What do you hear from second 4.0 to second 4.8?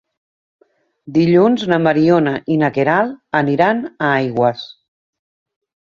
Aigües.